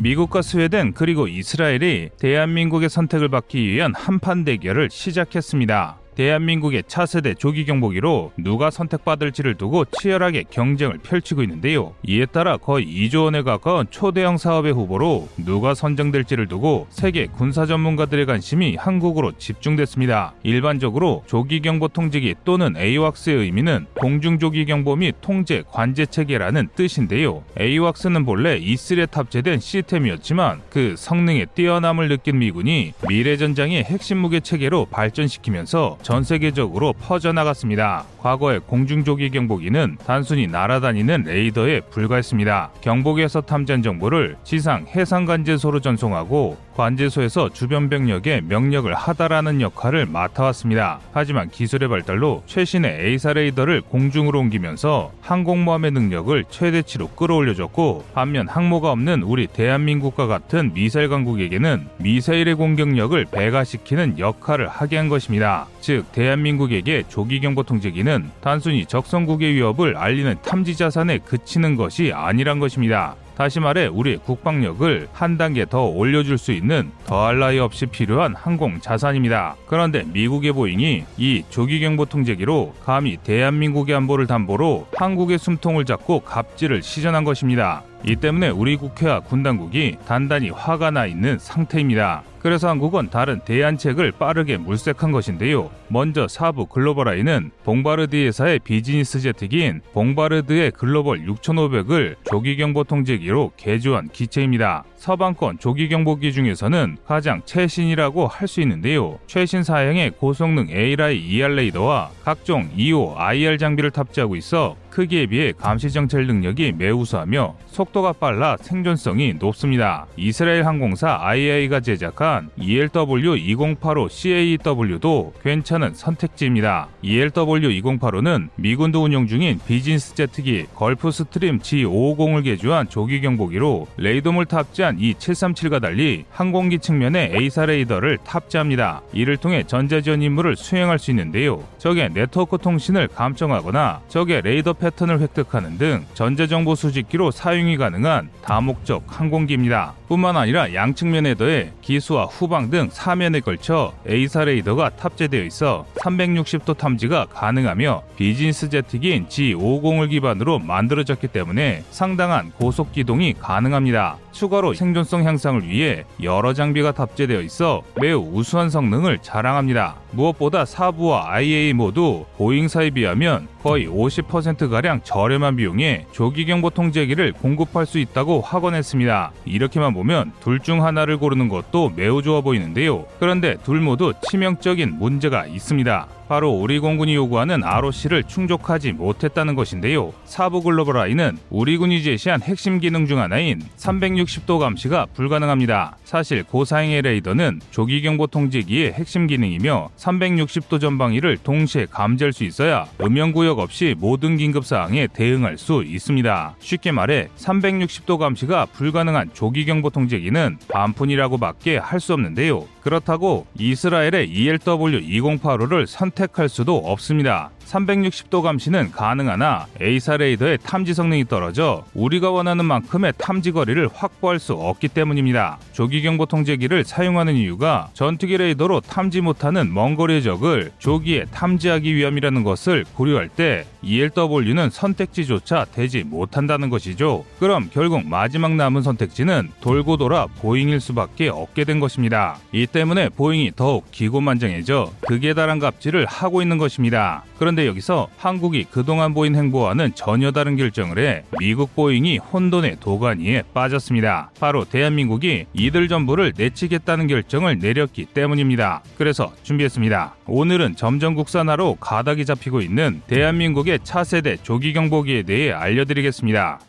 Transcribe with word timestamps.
미국과 0.00 0.42
스웨덴 0.42 0.92
그리고 0.92 1.26
이스라엘이 1.26 2.10
대한민국의 2.18 2.88
선택을 2.88 3.28
받기 3.28 3.68
위한 3.68 3.92
한판 3.94 4.44
대결을 4.44 4.90
시작했습니다. 4.90 5.98
대한민국의 6.18 6.82
차세대 6.88 7.34
조기 7.34 7.64
경보기로 7.64 8.32
누가 8.36 8.70
선택받을지를 8.70 9.54
두고 9.54 9.84
치열하게 9.84 10.46
경쟁을 10.50 10.98
펼치고 10.98 11.44
있는데요. 11.44 11.94
이에 12.02 12.26
따라 12.26 12.56
거의 12.56 12.86
2조 12.86 13.26
원에 13.26 13.42
가까운 13.42 13.86
초대형 13.88 14.36
사업의 14.36 14.72
후보로 14.72 15.28
누가 15.36 15.74
선정될지를 15.74 16.48
두고 16.48 16.88
세계 16.90 17.26
군사 17.26 17.66
전문가들의 17.66 18.26
관심이 18.26 18.74
한국으로 18.74 19.38
집중됐습니다. 19.38 20.34
일반적으로 20.42 21.22
조기 21.28 21.60
경보 21.60 21.88
통제기 21.88 22.34
또는 22.44 22.76
AWACS의 22.76 23.36
의미는 23.36 23.86
공중 23.94 24.40
조기 24.40 24.64
경보 24.64 24.96
및 24.96 25.14
통제 25.20 25.62
관제 25.70 26.06
체계라는 26.06 26.70
뜻인데요. 26.74 27.44
AWACS는 27.60 28.24
본래 28.24 28.56
이슬에 28.56 29.06
탑재된 29.06 29.60
시스템이었지만 29.60 30.62
그 30.68 30.96
성능의 30.98 31.46
뛰어남을 31.54 32.08
느낀 32.08 32.40
미군이 32.40 32.94
미래 33.08 33.36
전장의 33.36 33.84
핵심 33.84 34.18
무기 34.18 34.40
체계로 34.40 34.86
발전시키면서 34.86 35.98
전 36.08 36.24
세계적으로 36.24 36.94
퍼져나갔습니다. 36.94 38.02
과거의 38.18 38.60
공중조기 38.60 39.28
경보기는 39.28 39.98
단순히 40.06 40.46
날아다니는 40.46 41.24
레이더에 41.26 41.80
불과했습니다. 41.80 42.70
경보기에서 42.80 43.42
탐지한 43.42 43.82
정보를 43.82 44.38
지상 44.42 44.86
해상 44.86 45.26
관제소로 45.26 45.80
전송하고 45.80 46.56
관제소에서 46.78 47.48
주변 47.48 47.88
병력에 47.90 48.40
명령을 48.46 48.94
하다라는 48.94 49.60
역할을 49.60 50.06
맡아왔습니다. 50.06 51.00
하지만 51.12 51.50
기술의 51.50 51.88
발달로 51.88 52.44
최신의 52.46 53.00
A사 53.00 53.32
레이더를 53.32 53.80
공중으로 53.80 54.38
옮기면서 54.38 55.10
항공모함의 55.20 55.90
능력을 55.90 56.44
최대치로 56.48 57.08
끌어올려줬고 57.08 58.04
반면 58.14 58.46
항모가 58.46 58.92
없는 58.92 59.24
우리 59.24 59.48
대한민국과 59.48 60.28
같은 60.28 60.72
미사일 60.72 61.08
강국에게는 61.08 61.88
미사일의 61.98 62.54
공격력을 62.54 63.24
배가시키는 63.24 64.20
역할을 64.20 64.68
하게 64.68 64.98
한 64.98 65.08
것입니다. 65.08 65.66
즉 65.80 66.04
대한민국에게 66.12 67.02
조기경보 67.08 67.64
통제기는 67.64 68.30
단순히 68.40 68.86
적성국의 68.86 69.54
위협을 69.54 69.96
알리는 69.96 70.36
탐지 70.44 70.76
자산에 70.76 71.18
그치는 71.18 71.74
것이 71.74 72.12
아니란 72.14 72.60
것입니다. 72.60 73.16
다시 73.38 73.60
말해 73.60 73.86
우리 73.86 74.16
국방력을 74.16 75.08
한 75.12 75.38
단계 75.38 75.64
더 75.64 75.84
올려줄 75.84 76.38
수 76.38 76.50
있는 76.50 76.90
더할 77.06 77.38
나위 77.38 77.60
없이 77.60 77.86
필요한 77.86 78.34
항공 78.34 78.80
자산입니다. 78.80 79.54
그런데 79.68 80.02
미국의 80.12 80.50
보잉이 80.50 81.04
이 81.16 81.44
조기경보 81.48 82.06
통제기로 82.06 82.74
감히 82.84 83.16
대한민국의 83.22 83.94
안보를 83.94 84.26
담보로 84.26 84.88
한국의 84.96 85.38
숨통을 85.38 85.84
잡고 85.84 86.22
갑질을 86.22 86.82
시전한 86.82 87.22
것입니다. 87.22 87.84
이 88.04 88.16
때문에 88.16 88.48
우리 88.48 88.76
국회와 88.76 89.20
군 89.20 89.42
당국이 89.42 89.96
단단히 90.06 90.50
화가 90.50 90.90
나 90.90 91.06
있는 91.06 91.38
상태입니다. 91.38 92.22
그래서 92.38 92.68
한국은 92.68 93.10
다른 93.10 93.40
대안책을 93.40 94.12
빠르게 94.12 94.56
물색한 94.58 95.10
것인데요. 95.10 95.70
먼저 95.88 96.28
사브 96.28 96.66
글로벌아이는 96.66 97.50
봉바르디에사의 97.64 98.60
비즈니스 98.60 99.18
제트기인 99.18 99.80
봉바르디에 99.92 100.70
글로벌 100.70 101.26
6500을 101.26 102.14
조기경보 102.24 102.84
통제기로 102.84 103.52
개조한 103.56 104.10
기체입니다. 104.12 104.84
서방권 104.94 105.58
조기경보기 105.58 106.32
중에서는 106.32 106.98
가장 107.06 107.42
최신이라고 107.44 108.26
할 108.28 108.48
수 108.48 108.60
있는데요. 108.62 109.18
최신 109.26 109.62
사양의 109.62 110.12
고성능 110.12 110.68
Erieye 110.70 111.18
ER 111.18 111.48
레이더와 111.48 112.10
각종 112.24 112.70
EO, 112.76 113.14
IR 113.18 113.58
장비를 113.58 113.90
탑재하고 113.90 114.36
있어 114.36 114.76
크기에 114.90 115.26
비해 115.26 115.52
감시 115.52 115.90
정찰 115.90 116.26
능력이 116.26 116.72
매우 116.72 116.98
우수하며 117.00 117.54
속도가 117.66 118.14
빨라 118.14 118.56
생존성이 118.60 119.34
높습니다. 119.38 120.06
이스라엘 120.16 120.66
항공사 120.66 121.18
IAI가 121.20 121.80
제작한 121.80 122.50
ELW2085 122.58 124.08
CAEW도 124.10 125.34
괜찮은 125.42 125.94
선택지입니다. 125.94 126.88
ELW2085는 127.04 128.48
미군도 128.56 129.04
운용 129.04 129.26
중인 129.26 129.60
비즈니스 129.66 130.14
제트기 130.14 130.66
걸프 130.74 131.10
스트림 131.10 131.60
G550을 131.60 132.44
개조한 132.44 132.88
조기 132.88 133.20
경보기로 133.20 133.86
레이돔을 133.96 134.46
탑재한 134.46 134.98
E737과 134.98 135.80
달리 135.80 136.24
항공기 136.30 136.78
측면에 136.78 137.32
AESA 137.34 137.66
레이더를 137.66 138.18
탑재합니다. 138.24 139.02
이를 139.12 139.36
통해 139.36 139.62
전자지원 139.66 140.22
임무를 140.22 140.56
수행할 140.56 140.98
수 140.98 141.10
있는데요. 141.10 141.62
적의 141.78 142.10
네트워크 142.12 142.58
통신을 142.58 143.08
감청하거나 143.08 144.00
적의 144.08 144.42
레이더 144.42 144.74
패턴을 144.78 145.20
획득하는 145.20 145.78
등 145.78 146.06
전자정보 146.14 146.74
수집기로 146.74 147.30
사용이 147.30 147.76
가능한 147.76 148.30
다목적 148.42 149.04
항공기입니다. 149.06 149.97
뿐만 150.08 150.38
아니라 150.38 150.72
양측면에 150.72 151.34
더해 151.34 151.72
기수와 151.82 152.24
후방 152.24 152.70
등 152.70 152.88
4면에 152.88 153.44
걸쳐 153.44 153.92
AESA 154.08 154.44
레이더가 154.44 154.90
탑재되어 154.90 155.44
있어 155.44 155.84
360도 156.00 156.76
탐지가 156.76 157.26
가능하며 157.26 158.02
비즈니스 158.16 158.70
제트기인 158.70 159.28
G550을 159.28 160.08
기반으로 160.08 160.58
만들어졌기 160.60 161.28
때문에 161.28 161.84
상당한 161.90 162.50
고속 162.52 162.92
기동이 162.92 163.34
가능합니다. 163.34 164.16
추가로 164.32 164.72
생존성 164.72 165.24
향상을 165.24 165.68
위해 165.68 166.04
여러 166.22 166.54
장비가 166.54 166.92
탑재되어 166.92 167.40
있어 167.42 167.82
매우 168.00 168.20
우수한 168.32 168.70
성능을 168.70 169.18
자랑합니다. 169.18 169.96
무엇보다 170.12 170.64
사부와 170.64 171.32
IA 171.32 171.74
모두 171.74 172.24
보잉사에 172.36 172.90
비하면 172.90 173.48
거의 173.62 173.86
50%가량 173.88 175.00
저렴한 175.02 175.56
비용에 175.56 176.06
조기경보 176.12 176.70
통제기를 176.70 177.32
공급할 177.32 177.84
수 177.84 177.98
있다고 177.98 178.40
확언했습니다. 178.40 179.32
이렇게만 179.44 179.92
보면 179.98 180.32
둘 180.40 180.58
중 180.60 180.84
하나를 180.84 181.18
고르는 181.18 181.48
것도 181.48 181.92
매우 181.96 182.22
좋아 182.22 182.40
보이는데요. 182.40 183.04
그런데 183.18 183.56
둘 183.64 183.80
모두 183.80 184.12
치명적인 184.28 184.98
문제가 184.98 185.46
있습니다. 185.46 186.06
바로 186.28 186.50
우리 186.50 186.78
공군이 186.78 187.14
요구하는 187.14 187.64
ROC를 187.64 188.24
충족하지 188.24 188.92
못했다는 188.92 189.54
것인데요. 189.54 190.12
사부 190.26 190.62
글로벌 190.62 190.98
아이는 190.98 191.38
우리 191.48 191.78
군이 191.78 192.02
제시한 192.02 192.42
핵심 192.42 192.80
기능 192.80 193.06
중 193.06 193.18
하나인 193.18 193.62
360도 193.78 194.58
감시가 194.58 195.06
불가능합니다. 195.14 195.96
사실 196.04 196.42
고사행의 196.44 197.00
레이더는 197.00 197.60
조기 197.70 198.02
경보 198.02 198.26
통제기의 198.26 198.92
핵심 198.92 199.26
기능이며 199.26 199.88
360도 199.96 200.78
전방위를 200.80 201.38
동시에 201.38 201.86
감지할 201.90 202.34
수 202.34 202.44
있어야 202.44 202.86
음영 203.00 203.32
구역 203.32 203.58
없이 203.58 203.94
모든 203.98 204.36
긴급 204.36 204.66
사항에 204.66 205.06
대응할 205.06 205.56
수 205.56 205.82
있습니다. 205.82 206.56
쉽게 206.58 206.92
말해 206.92 207.28
360도 207.38 208.18
감시가 208.18 208.66
불가능한 208.66 209.30
조기 209.32 209.64
경보 209.64 209.90
통제기는 209.90 210.58
반푼이라고밖에 210.68 211.78
할 211.78 211.98
수 211.98 212.12
없는데요. 212.12 212.64
그렇다고 212.88 213.46
이스라엘의 213.58 214.30
ELW2085를 214.30 215.84
선택할 215.84 216.48
수도 216.48 216.78
없습니다. 216.78 217.50
360도 217.68 218.42
감시는 218.42 218.90
가능하나 218.92 219.66
AESA 219.80 220.16
레이더의 220.16 220.58
탐지 220.62 220.94
성능이 220.94 221.26
떨어져 221.26 221.84
우리가 221.94 222.30
원하는 222.30 222.64
만큼의 222.64 223.12
탐지 223.18 223.52
거리를 223.52 223.88
확보할 223.92 224.38
수 224.38 224.54
없기 224.54 224.88
때문입니다. 224.88 225.58
조기 225.72 226.02
경보 226.02 226.26
통제기를 226.26 226.84
사용하는 226.84 227.34
이유가 227.34 227.90
전투기 227.92 228.38
레이더로 228.38 228.80
탐지 228.80 229.20
못하는 229.20 229.72
먼 229.72 229.96
거리의 229.96 230.22
적을 230.22 230.72
조기에 230.78 231.26
탐지하기 231.26 231.94
위함이라는 231.94 232.42
것을 232.42 232.84
고려할 232.94 233.28
때 233.28 233.66
ELW는 233.82 234.70
선택지조차 234.70 235.66
되지 235.72 236.04
못한다는 236.04 236.70
것이죠. 236.70 237.24
그럼 237.38 237.68
결국 237.72 238.06
마지막 238.06 238.54
남은 238.54 238.82
선택지는 238.82 239.50
돌고 239.60 239.98
돌아 239.98 240.26
보잉일 240.26 240.80
수밖에 240.80 241.28
없게 241.28 241.64
된 241.64 241.80
것입니다. 241.80 242.38
이 242.52 242.66
때문에 242.66 243.10
보잉이 243.10 243.52
더욱 243.54 243.90
기고만장해져 243.90 244.92
극에 245.02 245.34
달한 245.34 245.58
갑질을 245.58 246.06
하고 246.06 246.42
있는 246.42 246.58
것입니다. 246.58 247.24
그런데 247.38 247.57
여기서 247.66 248.08
한국이 248.16 248.64
그동안 248.64 249.14
보인 249.14 249.34
행보와는 249.34 249.94
전혀 249.94 250.30
다른 250.30 250.56
결정을 250.56 250.98
해 250.98 251.22
미국 251.38 251.74
보잉이 251.74 252.18
혼돈의 252.18 252.78
도가니에 252.80 253.42
빠졌습니다. 253.54 254.30
바로 254.38 254.64
대한민국이 254.64 255.46
이들 255.52 255.88
전부를 255.88 256.34
내치겠다는 256.36 257.06
결정을 257.06 257.58
내렸기 257.58 258.06
때문입니다. 258.06 258.82
그래서 258.96 259.32
준비했습니다. 259.42 260.14
오늘은 260.26 260.76
점점 260.76 261.14
국산화로 261.14 261.76
가닥이 261.76 262.24
잡히고 262.24 262.60
있는 262.60 263.02
대한민국의 263.06 263.80
차세대 263.82 264.38
조기 264.42 264.72
경보기에 264.72 265.22
대해 265.22 265.52
알려드리겠습니다. 265.52 266.60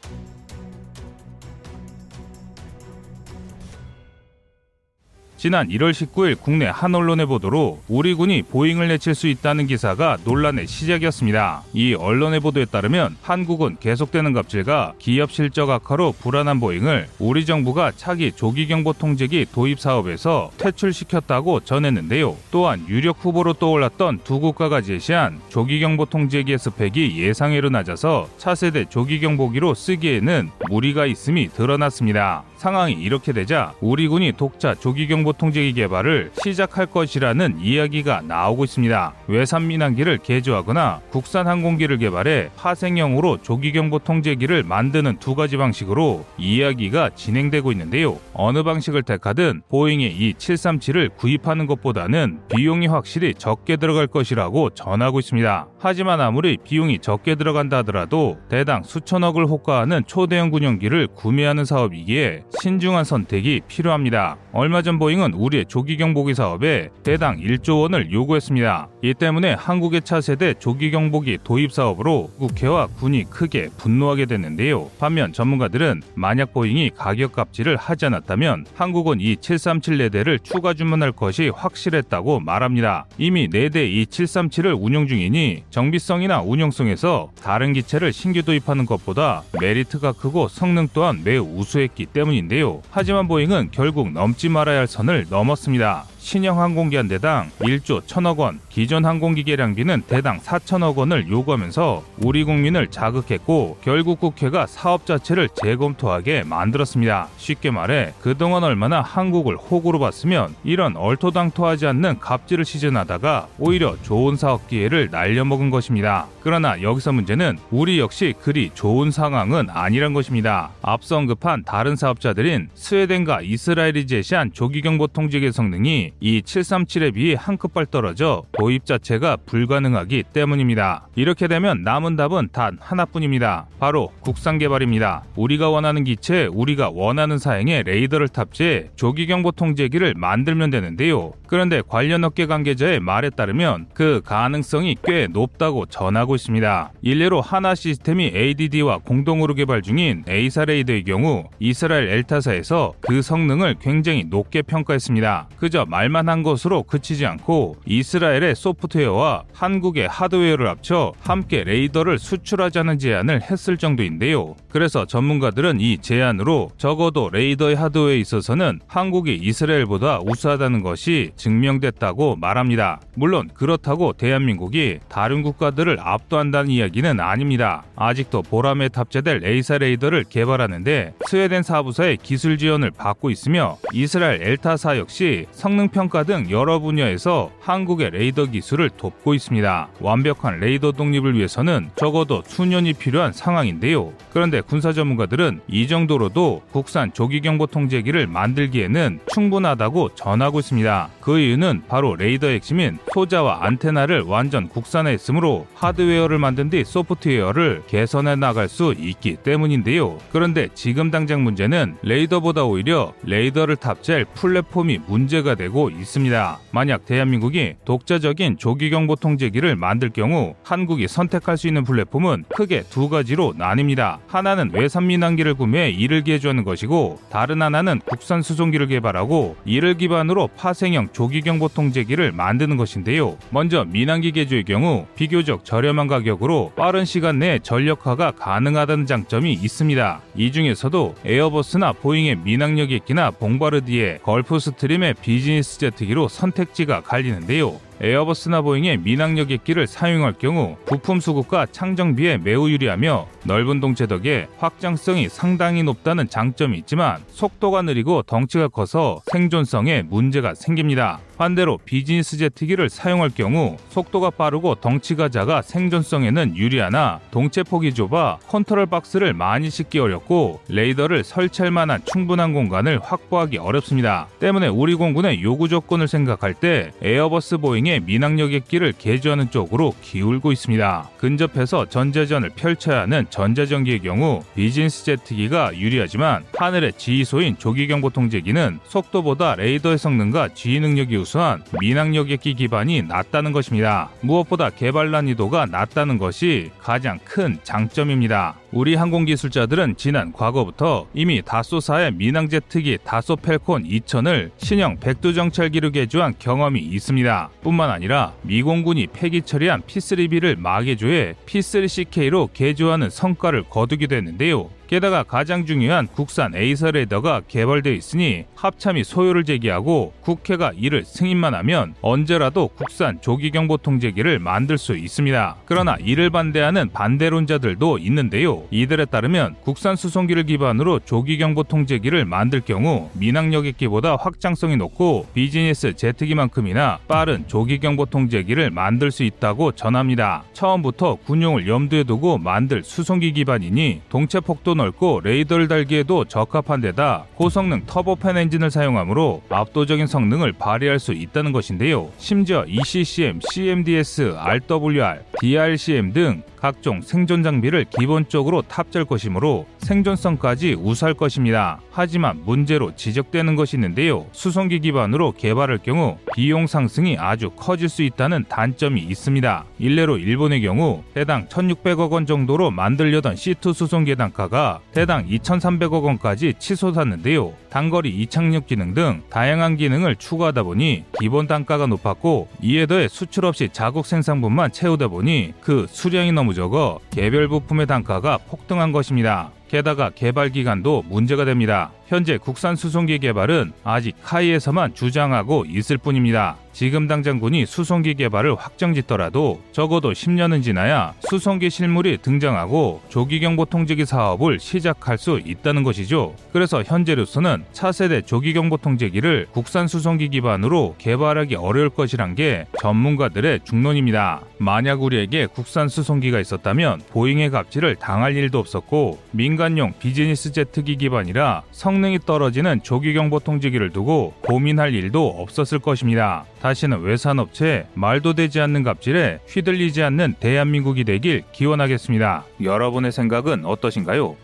지난 5.40 5.70
1월 5.70 5.92
19일 5.92 6.38
국내 6.38 6.66
한 6.66 6.94
언론의 6.94 7.26
보도로 7.26 7.80
우리 7.88 8.14
군이 8.14 8.42
보잉을 8.44 8.90
내칠 8.90 9.16
수 9.16 9.26
있다는 9.30 9.68
기사가 9.68 10.18
논란의 10.26 10.68
시작이었습니다. 10.68 11.64
이 11.72 11.94
언론의 11.94 12.42
보도에 12.42 12.66
따르면 12.66 13.16
한국은 13.22 13.78
계속되는 13.80 14.34
갑질과 14.34 14.96
기업 15.00 15.32
실적 15.32 15.70
악화로 15.70 16.16
불안한 16.20 16.60
보잉을 16.60 17.08
우리 17.20 17.46
정부가 17.46 17.94
차기 17.96 18.34
조기 18.34 18.68
경보 18.68 18.92
통제기 18.92 19.46
도입 19.54 19.80
사업에서 19.80 20.52
퇴출시켰다고 20.58 21.62
전했는데요. 21.62 22.36
또한 22.52 22.86
유력 22.90 23.24
후보로 23.24 23.54
떠올랐던 23.54 24.20
두 24.26 24.42
국가가 24.42 24.82
제시한 24.82 25.40
조기 25.48 25.80
경보 25.80 26.08
통제기의 26.08 26.60
스펙이 26.60 27.18
예상외로 27.18 27.70
낮아서 27.70 28.28
차세대 28.36 28.90
조기 28.90 29.22
경보기로 29.22 29.74
쓰기에는 29.74 30.50
무리가 30.70 31.06
있음이 31.06 31.48
드러났습니다. 31.54 32.44
상황이 32.58 32.92
이렇게 32.92 33.32
되자 33.32 33.72
우리 33.80 34.10
군이 34.10 34.34
독자 34.34 34.76
조기 34.76 35.08
경보 35.08 35.29
통제기 35.34 35.74
개발을 35.74 36.32
시작할 36.44 36.86
것이라는 36.86 37.60
이야기가 37.62 38.22
나오고 38.22 38.64
있습니다. 38.66 39.14
외산 39.28 39.68
민항기를 39.68 40.20
개조하거나 40.20 41.02
국산 41.10 41.48
항공기를 41.48 41.98
개발해 41.98 42.50
파생형으로 42.58 43.42
조기경보 43.42 44.00
통제기를 44.00 44.64
만드는 44.64 45.18
두 45.20 45.36
가지 45.36 45.58
방식으로 45.58 46.26
이야기가 46.38 47.12
진행되고 47.16 47.72
있는데요. 47.72 48.18
어느 48.34 48.64
방식을 48.64 49.04
택하든 49.04 49.62
보잉의 49.70 50.16
E737을 50.16 51.16
구입하는 51.16 51.66
것보다는 51.66 52.40
비용이 52.56 52.88
확실히 52.88 53.34
적게 53.34 53.78
들어갈 53.78 54.08
것이라고 54.08 54.72
전하고 54.72 55.20
있습니다. 55.20 55.68
하지만 55.82 56.20
아무리 56.20 56.58
비용이 56.58 57.00
적게 57.00 57.36
들어간다 57.36 57.78
하더라도 57.78 58.38
대당 58.50 58.84
수천억을 58.84 59.46
호가하는 59.46 60.04
초대형 60.06 60.52
군용기를 60.52 61.08
구매하는 61.16 61.64
사업이기에 61.64 62.44
신중한 62.62 63.06
선택이 63.06 63.62
필요합니다. 63.68 64.36
얼마 64.52 64.82
전 64.82 65.00
보잉은 65.00 65.34
우리의 65.34 65.66
조기 65.68 65.96
경보기 65.96 66.34
사업에 66.34 66.90
대당 67.04 67.38
1조 67.38 67.82
원을 67.82 68.12
요구했습니다. 68.12 68.90
이 69.04 69.14
때문에 69.14 69.54
한국의 69.54 70.02
차세대 70.02 70.56
조기 70.56 70.92
경보기 70.92 71.40
도입 71.44 71.72
사업으로 71.72 72.30
국회와 72.38 72.88
군이 72.88 73.30
크게 73.30 73.70
분노하게 73.78 74.26
됐는데요. 74.26 74.90
반면 75.00 75.32
전문가들은 75.32 76.02
만약 76.16 76.52
보잉이 76.52 76.92
가격 76.96 77.32
갑질을 77.32 77.78
하지 77.78 78.06
않았다면 78.08 78.66
한국은 78.76 79.22
E737 79.22 79.36
네 79.38 79.61
대를 79.61 80.44
추가 80.44 80.74
주문할 80.74 81.14
것이 81.14 81.50
확실했다고 81.50 82.42
말합니다. 82.42 83.06
이미 83.18 83.48
4대 83.48 83.90
E737을 83.90 84.76
운용 84.78 85.08
중이니 85.08 85.64
정비성이나 85.70 86.42
운용성에서 86.42 87.32
다른 87.42 87.74
기체를 87.74 88.12
신규 88.12 88.44
도입하는 88.44 88.86
것보다 88.86 89.44
메리트가 89.60 90.14
크고 90.14 90.48
성능 90.48 90.88
또한 90.94 91.22
매우 91.24 91.44
우수했기 91.44 92.08
때문인데요. 92.08 92.82
하지만 92.90 93.28
보잉은 93.28 93.70
결국 93.72 94.12
넘지 94.12 94.50
말아야 94.50 94.80
할 94.80 94.88
선을 94.88 95.28
넘었습니다. 95.30 96.06
신형 96.20 96.60
항공기 96.60 96.98
한 96.98 97.08
대당 97.08 97.50
1조 97.60 98.02
1천억 98.02 98.38
원, 98.38 98.60
기존 98.70 99.06
항공기 99.06 99.44
개량비는 99.44 100.04
대당 100.08 100.40
4천억 100.40 100.96
원을 100.98 101.30
요구하면서 101.30 102.04
우리 102.20 102.44
국민을 102.44 102.88
자극했고 102.88 103.78
결국 103.82 104.20
국회가 104.20 104.68
사업 104.68 105.06
자체를 105.06 105.50
재검토하게 105.56 106.44
만들었습니다. 106.44 107.30
쉽게 107.38 107.72
말해 107.72 108.14
그동안 108.22 108.64
얼마나 108.64 109.02
한국을 109.02 109.56
호구로 109.56 110.00
봤으면 110.00 110.54
이런 110.64 110.98
얼토당토하지 110.98 111.88
않는 111.88 112.20
갑질을 112.20 112.66
시전하다가 112.66 113.48
오히려 113.58 113.96
좋은 114.04 114.36
사업 114.36 114.68
기회를 114.68 115.10
날려먹은 115.12 115.70
것입니다. 115.70 116.28
그러나 116.42 116.82
여기서 116.82 117.14
문제는 117.14 117.58
우리 117.72 118.00
역시 118.00 118.34
그리 118.42 118.72
좋은 118.74 119.10
상황은 119.12 119.70
아니란 119.70 120.14
것입니다. 120.14 120.72
앞서 120.82 121.18
언급한 121.18 121.64
다른 121.64 121.96
사업자들인 121.96 122.70
스웨덴과 122.76 123.42
이스라엘이 123.42 124.06
제시한 124.06 124.52
조기경보 124.54 125.08
통제기 125.08 125.52
성능이 125.52 126.09
E737에 126.20 127.14
비해 127.14 127.36
한 127.38 127.58
끗발 127.58 127.86
떨어져 127.86 128.44
도입 128.52 128.86
자체가 128.86 129.38
불가능하기 129.46 130.24
때문입니다. 130.34 131.08
이렇게 131.16 131.48
되면 131.48 131.84
남은 131.84 132.16
답은 132.16 132.50
단 132.52 132.78
하나뿐입니다. 132.80 133.68
바로 133.80 134.12
국산 134.22 134.58
개발입니다. 134.58 135.24
우리가 135.36 135.70
원하는 135.70 136.04
기체, 136.04 136.48
우리가 136.52 136.92
원하는 136.94 137.38
사양의 137.38 137.84
레이더를 137.84 138.28
탑재해 138.30 138.90
조기 138.96 139.28
경보 139.28 139.52
통제기를 139.52 140.14
만들면 140.16 140.70
되는데요. 140.70 141.34
그런데 141.48 141.82
관련 141.88 142.24
업계 142.24 142.46
관계자의 142.46 143.00
말에 143.00 143.30
따르면 143.32 143.88
그 143.94 144.22
가능성이 144.24 144.96
꽤 145.04 145.28
높다고 145.28 145.88
전하고 145.88 146.36
있습니다. 146.36 146.92
일례로 147.02 147.42
한화 147.42 147.74
시스템이 147.74 148.32
ADD와 148.36 149.00
공동으로 149.00 149.56
개발 149.56 149.82
중인 149.82 150.24
AESA 150.28 150.66
레이더의 150.66 151.04
경우 151.04 151.46
이스라엘 151.60 152.08
엘타사에서 152.10 152.94
그 153.02 153.22
성능을 153.22 153.76
굉장히 153.82 154.26
높게 154.26 154.62
평가했습니다. 154.62 155.50
그저 155.58 155.86
말만 156.00 156.30
한 156.30 156.44
것으로 156.44 156.84
그치지 156.84 157.26
않고 157.26 157.76
이스라엘의 157.86 158.56
소프트웨어와 158.56 159.44
한국의 159.54 160.08
하드웨어를 160.08 160.70
합쳐 160.70 161.12
함께 161.20 161.66
레이더를 161.66 162.20
수출하자는 162.20 163.00
제안을 163.00 163.42
했을 163.42 163.76
정도인데요. 163.76 164.56
그래서 164.70 165.06
전문가들은 165.06 165.82
이 165.82 165.98
제안으로 165.98 166.70
적어도 166.78 167.30
레이더의 167.34 167.76
하드웨어에 167.76 168.18
있어서는 168.20 168.80
한국이 168.88 169.36
이스라엘보다 169.42 170.22
우수하다는 170.26 170.84
것이 170.84 171.32
증명됐다고 171.36 172.38
말합니다. 172.38 173.02
물론 173.16 173.50
그렇다고 173.54 174.14
대한민국이 174.14 175.00
다른 175.10 175.42
국가들을 175.42 175.98
압도한다는 176.00 176.72
이야기는 176.72 177.20
아닙니다. 177.20 177.84
아직도 177.98 178.44
보라매에 178.44 178.88
탑재될 178.88 179.44
AESA 179.44 179.80
레이더를 179.80 180.24
개발하는데 180.30 181.16
스웨덴 181.28 181.62
사브사의 181.62 182.20
기술 182.24 182.58
지원을 182.58 182.92
받고 182.92 183.32
있으며 183.32 183.78
이스라엘 183.92 184.42
엘타사 184.42 184.98
역시 184.98 185.46
성능 185.52 185.89
평가 185.90 186.24
등 186.24 186.48
여러 186.50 186.80
분야에서 186.80 187.52
한국의 187.62 188.12
레이더 188.12 188.48
기술을 188.48 188.90
돕고 188.90 189.34
있습니다. 189.34 189.90
완벽한 190.00 190.60
레이더 190.60 190.94
독립을 190.94 191.36
위해서는 191.36 191.90
적어도 191.96 192.42
수년이 192.46 192.94
필요한 192.94 193.32
상황인데요. 193.32 194.12
그런데 194.34 194.62
군사 194.62 194.92
전문가들은 194.92 195.62
이 195.68 195.88
정도로도 195.88 196.64
국산 196.72 197.14
조기경보 197.14 197.68
통제기를 197.68 198.28
만들기에는 198.28 199.20
충분하다고 199.28 200.16
전하고 200.16 200.60
있습니다. 200.60 201.10
그 201.22 201.40
이유는 201.40 201.84
바로 201.88 202.16
레이더 202.16 202.48
핵심인 202.48 202.98
소자와 203.14 203.66
안테나를 203.66 204.22
완전 204.22 204.68
국산화했으므로 204.68 205.68
하드웨어를 205.76 206.40
만든 206.40 206.70
뒤 206.70 206.84
소프트웨어를 206.84 207.84
개선해 207.88 208.36
나갈 208.36 208.68
수 208.68 208.94
있기 208.98 209.38
때문인데요. 209.38 210.18
그런데 210.32 210.70
지금 210.74 211.12
당장 211.12 211.44
문제는 211.44 211.98
레이더보다 212.02 212.66
오히려 212.66 213.14
레이더를 213.24 213.76
탑재할 213.76 214.26
플랫폼이 214.34 215.00
문제가 215.08 215.56
되고 215.56 215.79
있습니다. 215.88 216.60
만약 216.72 217.06
대한민국이 217.06 217.76
독자적인 217.86 218.58
조기경보 218.58 219.16
통제기를 219.16 219.78
만들 219.78 220.10
경우 220.10 220.56
한국이 220.64 221.08
선택할 221.08 221.58
수 221.58 221.68
있는 221.68 221.86
플랫폼은 221.86 222.44
크게 222.50 222.84
두 222.90 223.08
가지로 223.08 223.54
나뉩니다. 223.58 224.18
하나는 224.28 224.72
외산 224.74 225.08
민항기를 225.08 225.54
구매해 225.54 225.90
이를 225.90 226.24
개조하는 226.24 226.66
것이고 226.66 227.20
다른 227.32 227.62
하나는 227.62 228.02
국산 228.06 228.42
수송기를 228.42 228.88
개발하고 228.88 229.56
이를 229.64 229.96
기반으로 229.96 230.50
파생형 230.58 231.10
조기경보 231.14 231.70
통제기를 231.70 232.34
만드는 232.34 232.76
것인데요. 232.76 233.38
먼저 233.52 233.86
민항기 233.86 234.34
개조의 234.34 234.66
경우 234.66 235.06
비교적 235.16 235.64
저렴한 235.64 236.08
가격으로 236.08 236.74
빠른 236.76 237.06
시간 237.06 237.40
내에 237.40 237.60
전력화가 237.60 238.32
가능하다는 238.32 239.06
장점이 239.06 239.54
있습니다. 239.54 240.22
이 240.36 240.52
중에서도 240.52 241.16
에어버스나 241.24 241.94
보잉의 241.94 242.38
민항여객기나 242.38 243.32
봉바르디에 243.32 244.20
걸프스트림의 244.24 245.16
비즈니스 245.22 245.69
제트기로 245.78 246.28
선택지가 246.28 247.02
갈리는데요. 247.02 247.80
에어버스나 248.02 248.62
보잉의 248.62 248.98
민항여객기를 248.98 249.86
사용할 249.86 250.34
경우 250.34 250.78
부품 250.86 251.20
수급과 251.20 251.66
창정비에 251.66 252.38
매우 252.38 252.70
유리하며 252.70 253.28
넓은 253.44 253.80
동체 253.80 254.08
덕에 254.08 254.48
확장성이 254.58 255.28
상당히 255.28 255.84
높다는 255.84 256.30
장점이 256.30 256.78
있지만 256.80 257.22
속도가 257.28 257.82
느리고 257.82 258.22
덩치가 258.24 258.70
커서 258.70 259.22
생존성에 259.26 260.04
문제가 260.04 260.54
생깁니다. 260.56 261.20
반대로 261.38 261.78
비즈니스 261.86 262.38
제트기를 262.38 262.90
사용할 262.90 263.30
경우 263.34 263.78
속도가 263.90 264.32
빠르고 264.32 264.76
덩치가 264.76 265.30
작아 265.30 265.62
생존성에는 265.62 266.58
유리하나 266.58 267.22
동체 267.32 267.64
폭이 267.64 267.94
좁아 267.94 268.40
컨트롤 268.50 268.86
박스를 268.88 269.34
많이 269.34 269.70
싣기 269.70 270.00
어렵고 270.00 270.60
레이더를 270.68 271.24
설치할 271.24 271.72
만한 271.72 272.02
충분한 272.04 272.52
공간을 272.52 273.00
확보하기 273.02 273.58
어렵습니다. 273.58 274.28
때문에 274.40 274.68
우리 274.68 274.96
공군의 274.96 275.42
요구 275.42 275.70
조건을 275.70 276.10
생각할 276.10 276.54
때 276.54 276.92
에어버스 277.02 277.60
보잉의 277.60 277.89
보잉의 277.90 278.02
민항여객기를 278.02 278.94
개조하는 278.98 279.50
쪽으로 279.50 279.94
기울고 280.02 280.52
있습니다. 280.52 281.10
근접해서 281.18 281.86
전자전을 281.86 282.52
펼쳐야 282.52 283.02
하는 283.02 283.26
전자전기의 283.30 284.00
경우 284.00 284.44
비즈니스 284.56 285.04
제트기가 285.06 285.76
유리하지만 285.76 286.44
하늘의 286.56 286.94
지휘소인 286.94 287.58
조기경보통제기는 287.58 288.80
속도보다 288.86 289.56
레이더의 289.56 289.98
성능과 289.98 290.50
지휘 290.50 290.80
능력이 290.80 291.18
우수한 291.18 291.64
민항여객기 291.82 292.54
기반이 292.54 293.02
낮다는 293.02 293.52
것입니다. 293.52 294.10
무엇보다 294.22 294.70
개발 294.70 295.10
난이도가 295.12 295.66
낮다는 295.66 296.20
것이 296.20 296.70
가장 296.80 297.20
큰 297.26 297.58
장점입니다. 297.64 298.56
우리 298.72 298.94
항공기술자들은 298.94 299.96
지난 299.98 300.32
과거부터 300.32 301.08
이미 301.16 301.42
다소사의 301.44 302.14
민항제트기 302.14 303.00
다소 303.04 303.36
펠콘 303.36 303.84
2000을 303.84 304.52
신형 304.58 304.98
백두정찰기로 305.00 305.90
개조한 305.92 306.36
경험이 306.38 306.80
있습니다. 306.82 307.50
뿐만 307.64 307.79
아니라 307.88 308.34
미공군이 308.42 309.08
폐기 309.14 309.42
처리한 309.44 309.84
P3B를 309.84 310.58
마개조해 310.58 311.36
P3CK로 311.46 312.50
개조하는 312.54 313.10
성과를 313.10 313.64
거두기도 313.70 314.16
했는데요. 314.16 314.79
게다가 314.90 315.22
가장 315.22 315.68
중요한 315.68 316.08
국산 316.08 316.56
에이서 316.56 316.90
레더가 316.90 317.42
개발되어 317.48 317.94
있으니 317.94 318.46
합참이 318.56 319.04
소요를 319.04 319.44
제기하고 319.44 320.14
국회가 320.22 320.72
이를 320.76 321.06
승인만 321.06 321.54
하면 321.54 321.94
언제라도 322.02 322.70
국산 322.70 323.22
조기경보 323.22 323.78
통제기를 323.78 324.40
만들 324.40 324.80
수 324.80 324.98
있습니다. 324.98 325.58
그러나 325.66 325.96
이를 326.04 326.32
반대하는 326.32 326.90
반대론자들도 326.92 328.00
있는데요. 328.00 328.64
이들에 328.72 329.06
따르면 329.06 329.58
국산 329.62 329.96
수송기를 329.96 330.46
기반으로 330.46 331.02
조기경보 331.06 331.66
통제기를 331.66 332.26
만들 332.26 332.60
경우 332.60 333.12
민항여객기보다 333.14 334.16
확장성이 334.16 334.76
높고 334.78 335.28
비즈니스 335.36 335.96
제트기만큼이나 335.96 336.98
빠른 337.08 337.48
조기경보 337.48 338.08
통제기를 338.08 338.72
만들 338.72 339.12
수 339.12 339.22
있다고 339.22 339.74
전합니다. 339.74 340.46
처음부터 340.54 341.18
군용을 341.26 341.68
염두에 341.68 342.06
두고 342.06 342.40
만들 342.40 342.84
수송기 342.84 343.34
기반이니 343.34 344.02
동체 344.10 344.40
폭도 344.40 344.79
넓고 344.80 345.22
레이더를 345.24 345.68
달기에도 345.68 346.26
적합한 346.26 346.82
데다 346.82 347.26
고성능 347.36 347.84
터보팬 347.86 348.38
엔진을 348.38 348.72
사용하므로 348.72 349.44
압도적인 349.50 350.08
성능을 350.08 350.54
발휘할 350.54 351.00
수 351.00 351.14
있다는 351.14 351.52
것인데요. 351.52 352.10
심지어 352.18 352.66
ECCM, 352.68 353.40
CMDS, 353.52 354.36
RWR, 354.38 355.20
DRCM 355.40 356.14
등 356.14 356.42
각종 356.60 357.02
생존 357.02 357.44
장비를 357.44 357.86
기본적으로 357.86 358.62
탑재할 358.62 359.06
것이므로 359.06 359.66
생존성까지 359.80 360.76
우수할 360.80 361.14
것입니다. 361.14 361.80
하지만 361.92 362.42
문제로 362.46 362.96
지적되는 362.96 363.56
것이 363.56 363.78
있는데요. 363.78 364.26
수송기 364.32 364.80
기반으로 364.80 365.34
개발할 365.34 365.80
경우 365.80 366.18
비용 366.36 366.68
상승이 366.68 367.18
아주 367.18 367.50
커질 367.52 367.90
수 367.90 368.04
있다는 368.04 368.46
단점이 368.50 369.02
있습니다. 369.02 369.66
일례로 369.80 370.18
일본의 370.18 370.62
경우 370.62 371.04
대당 371.14 371.48
1,600억 371.48 372.12
원 372.12 372.26
정도로 372.26 372.72
만들려던 372.72 373.36
C2 373.36 373.74
수송기의 373.74 374.18
단가가 374.18 374.80
대당 374.94 375.28
2,300억 375.28 376.04
원까지 376.04 376.56
치솟았는데요. 376.60 377.54
단거리 377.70 378.10
이착륙 378.10 378.66
기능 378.68 378.94
등 378.94 379.22
다양한 379.30 379.78
기능을 379.78 380.16
추가하다 380.16 380.64
보니 380.64 381.06
기본 381.20 381.48
단가가 381.48 381.86
높았고 381.86 382.48
이에 382.62 382.86
더해 382.86 383.08
수출 383.08 383.46
없이 383.46 383.70
자국 383.72 384.06
생산분만 384.06 384.72
채우다 384.72 385.08
보니 385.08 385.54
그 385.62 385.86
수량이 385.90 386.32
너무 386.32 386.49
적어 386.54 387.00
개별 387.12 387.48
부품의 387.48 387.88
단가가 387.88 388.38
폭등한 388.38 388.92
것입니다. 388.92 389.52
게다가 389.70 390.10
개발 390.10 390.50
기간도 390.50 391.04
문제가 391.08 391.46
됩니다. 391.46 391.92
현재 392.08 392.38
국산 392.38 392.76
수송기 392.76 393.20
개발은 393.20 393.72
아직 393.84 394.16
카이에서만 394.24 394.96
주장하고 394.96 395.66
있을 395.70 395.98
뿐입니다. 395.98 396.58
지금 396.74 397.08
당장 397.08 397.40
군이 397.40 397.66
수송기 397.66 398.14
개발을 398.16 398.56
확정짓더라도 398.56 399.62
적어도 399.74 400.14
10년은 400.14 400.64
지나야 400.64 401.14
수송기 401.30 401.70
실물이 401.70 402.20
등장하고 402.22 403.02
조기경보 403.10 403.66
통제기 403.66 404.06
사업을 404.06 404.60
시작할 404.60 405.18
수 405.18 405.42
있다는 405.44 405.84
것이죠. 405.84 406.36
그래서 406.54 406.82
현재로서는 406.82 407.66
차세대 407.74 408.22
조기경보 408.22 408.78
통제기를 408.78 409.48
국산 409.52 409.88
수송기 409.88 410.30
기반으로 410.30 410.96
개발하기 410.98 411.56
어려울 411.56 411.90
것이란 411.90 412.36
게 412.36 412.66
전문가들의 412.82 413.60
중론입니다. 413.66 414.42
만약 414.58 415.02
우리에게 415.02 415.48
국산 415.48 415.90
수송기가 415.90 416.40
있었다면 416.40 417.02
보잉의 417.10 417.50
갑질을 417.50 417.98
당할 417.98 418.36
일도 418.36 418.58
없었고 418.58 419.20
민간 419.32 419.59
용 419.78 419.94
비즈니스 420.00 420.52
제트기 420.52 420.98
기반이라 420.98 421.64
성능이 421.72 422.20
떨어지는 422.26 422.82
조기경보 422.84 423.40
통제기를 423.40 423.92
두고 423.92 424.34
고민할 424.42 424.94
일도 424.94 425.28
없었을 425.28 425.80
것입니다. 425.80 426.46
다시는 426.62 427.02
외산업체에 427.02 427.88
말도 427.94 428.34
되지 428.34 428.62
않는 428.62 428.84
갑질에 428.84 429.40
휘둘리지 429.48 430.04
않는 430.04 430.36
대한민국이 430.40 431.04
되길 431.04 431.44
기원하겠습니다. 431.52 432.46
여러분의 432.62 433.12
생각은 433.12 433.66
어떠신가요? 433.66 434.36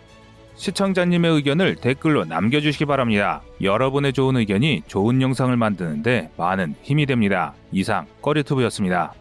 시청자님의 0.56 1.32
의견을 1.32 1.76
댓글로 1.76 2.26
남겨주시기 2.26 2.86
바랍니다. 2.86 3.42
여러분의 3.62 4.14
좋은 4.14 4.38
의견이 4.38 4.84
좋은 4.88 5.22
영상을 5.22 5.56
만드는데 5.56 6.32
많은 6.38 6.76
힘이 6.82 7.06
됩니다. 7.06 7.54
이상 7.72 8.06
꺼리투브였습니다. 8.22 9.14